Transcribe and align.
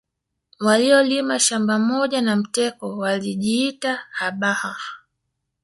Waliolima 0.59 1.39
shamba 1.39 1.79
moja 1.79 2.21
na 2.21 2.35
Mteko 2.35 2.97
walijiita 2.97 3.99
Abhaha 4.19 4.81